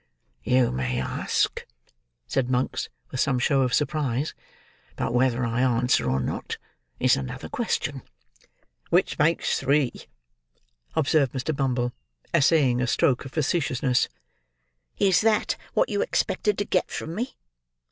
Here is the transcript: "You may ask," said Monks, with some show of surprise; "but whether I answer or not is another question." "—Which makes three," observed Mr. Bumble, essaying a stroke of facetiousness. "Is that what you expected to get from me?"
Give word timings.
"You 0.41 0.71
may 0.71 0.99
ask," 0.99 1.63
said 2.25 2.49
Monks, 2.49 2.89
with 3.11 3.19
some 3.19 3.37
show 3.37 3.61
of 3.61 3.71
surprise; 3.71 4.33
"but 4.95 5.13
whether 5.13 5.45
I 5.45 5.61
answer 5.61 6.09
or 6.09 6.19
not 6.19 6.57
is 6.99 7.15
another 7.15 7.47
question." 7.47 8.01
"—Which 8.89 9.19
makes 9.19 9.59
three," 9.59 9.93
observed 10.95 11.33
Mr. 11.33 11.55
Bumble, 11.55 11.93
essaying 12.33 12.81
a 12.81 12.87
stroke 12.87 13.25
of 13.25 13.33
facetiousness. 13.33 14.09
"Is 14.97 15.21
that 15.21 15.55
what 15.75 15.87
you 15.89 16.01
expected 16.01 16.57
to 16.57 16.65
get 16.65 16.89
from 16.89 17.13
me?" 17.13 17.37